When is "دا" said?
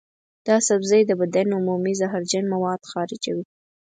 0.47-0.57